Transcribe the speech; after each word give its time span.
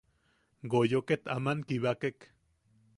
Goyo 0.71 0.99
ket 1.07 1.23
aman 1.35 1.59
kibakek. 1.67 2.17